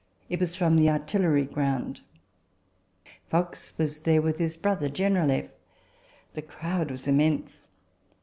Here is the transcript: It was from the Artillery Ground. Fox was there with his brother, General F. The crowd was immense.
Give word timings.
It 0.29 0.39
was 0.39 0.55
from 0.55 0.77
the 0.77 0.89
Artillery 0.89 1.45
Ground. 1.45 2.01
Fox 3.27 3.77
was 3.77 3.99
there 3.99 4.19
with 4.19 4.39
his 4.39 4.57
brother, 4.57 4.89
General 4.89 5.29
F. 5.29 5.49
The 6.33 6.41
crowd 6.41 6.89
was 6.89 7.07
immense. 7.07 7.69